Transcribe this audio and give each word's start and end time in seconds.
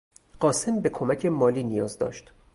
قاسم 0.39 0.79
به 0.79 0.89
کمک 0.89 1.25
مالی 1.25 1.63
نیاز 1.63 1.97
داشت. 1.97 2.31